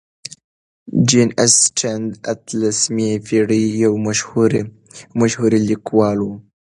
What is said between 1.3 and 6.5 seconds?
اسټن د اتلسمې پېړۍ یو مشهورې لیکواله وه.